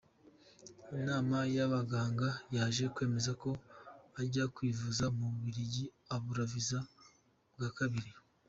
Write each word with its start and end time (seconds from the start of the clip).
Inama 0.99 1.37
y’abaganga 1.55 2.29
yaje 2.55 2.85
kwemeza 2.93 3.31
ko 3.41 3.49
ajya 4.21 4.43
kwivuriza 4.55 5.05
mu 5.15 5.25
Bubiligi 5.31 5.85
abura 6.15 6.43
visa 6.51 6.79
bwa 7.53 7.69
kabiri. 7.77 8.11